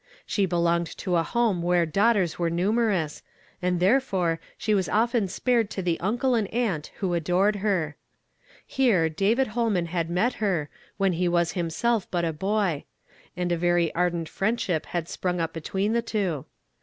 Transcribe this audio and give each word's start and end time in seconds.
She 0.25 0.47
belonged 0.47 0.87
to 0.97 1.15
a 1.15 1.21
home 1.21 1.61
where 1.61 1.85
dauo 1.85 2.15
hters 2.15 2.39
were 2.39 2.49
numerous, 2.49 3.21
and 3.61 3.79
therefore 3.79 4.39
she 4.57 4.73
was 4.73 4.89
often 4.89 5.27
spared 5.27 5.69
to 5.69 5.83
the 5.83 5.99
uncle 5.99 6.33
and 6.33 6.47
aunt 6.51 6.89
who 6.95 7.13
adored 7.13 7.57
her. 7.57 7.95
Here, 8.65 9.09
David 9.09 9.49
Ilolman 9.49 9.89
had 9.89 10.09
met 10.09 10.33
her, 10.41 10.69
when 10.97 11.13
he 11.13 11.27
was 11.27 11.51
him.)elf 11.51 12.09
but 12.09 12.25
a 12.25 12.33
boy; 12.33 12.85
and 13.37 13.51
a 13.51 13.57
very 13.57 13.93
ar 13.93 14.09
dent 14.09 14.27
friendship 14.27 14.87
had 14.87 15.07
sprung 15.07 15.39
up 15.39 15.53
between 15.53 15.93
the 15.93 16.01
two. 16.01 16.45